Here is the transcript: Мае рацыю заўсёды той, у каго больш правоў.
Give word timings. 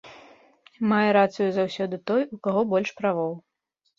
Мае 0.93 1.09
рацыю 1.17 1.49
заўсёды 1.57 1.99
той, 2.11 2.21
у 2.37 2.39
каго 2.47 2.61
больш 2.75 2.89
правоў. 3.03 3.31